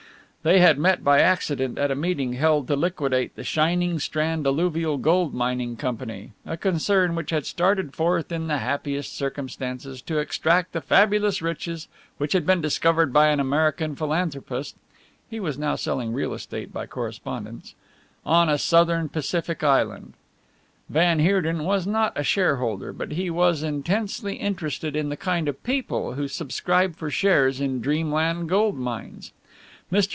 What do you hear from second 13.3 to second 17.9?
American philanthropist (he is now selling Real Estate by correspondence)